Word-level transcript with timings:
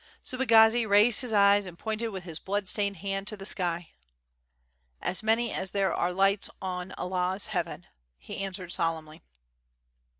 Subagazi 0.23 0.83
raised 0.89 1.21
his 1.21 1.31
eyes 1.31 1.67
and 1.67 1.77
pointed 1.77 2.07
with 2.07 2.23
his 2.23 2.39
blood 2.39 2.67
stained 2.67 2.95
hand 2.95 3.27
to 3.27 3.37
the 3.37 3.45
sky. 3.45 3.93
"As 4.99 5.21
many 5.21 5.53
as 5.53 5.73
there 5.73 5.93
are 5.93 6.11
lights 6.11 6.49
on 6.59 6.91
Allah 6.93 7.33
*s 7.35 7.49
Heaven/' 7.49 7.85
he 8.17 8.39
answered 8.43 8.71
solemnly. 8.71 9.21